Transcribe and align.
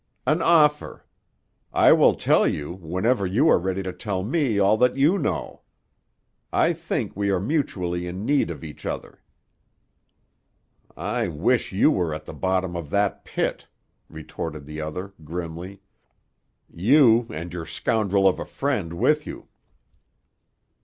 "An 0.25 0.41
offer. 0.41 1.05
I 1.71 1.91
will 1.91 2.15
tell 2.15 2.47
you 2.47 2.71
whenever 2.73 3.27
you 3.27 3.47
are 3.49 3.59
ready 3.59 3.83
to 3.83 3.93
tell 3.93 4.23
me 4.23 4.57
all 4.57 4.75
that 4.77 4.97
you 4.97 5.19
know. 5.19 5.61
I 6.51 6.73
think 6.73 7.15
we 7.15 7.29
are 7.29 7.39
mutually 7.39 8.07
in 8.07 8.25
need 8.25 8.49
of 8.49 8.63
each 8.63 8.87
other." 8.87 9.21
"I 10.97 11.27
wish 11.27 11.71
you 11.71 11.91
were 11.91 12.15
at 12.15 12.25
the 12.25 12.33
bottom 12.33 12.75
of 12.75 12.89
that 12.89 13.23
pit," 13.25 13.67
retorted 14.09 14.65
the 14.65 14.81
other 14.81 15.13
grimly. 15.23 15.83
"You 16.67 17.27
and 17.29 17.53
your 17.53 17.67
scoundrel 17.67 18.27
of 18.27 18.39
a 18.39 18.43
friend 18.47 18.93
with 18.93 19.27
you." 19.27 19.49